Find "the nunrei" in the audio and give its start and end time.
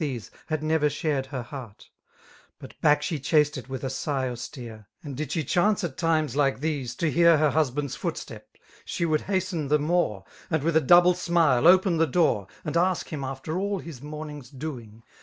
9.51-10.25